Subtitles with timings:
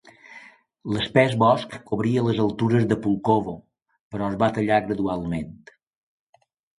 [0.93, 3.53] L'espès bosc cobria les altures de Pulkovo,
[4.15, 5.53] però es va tallar gradualment.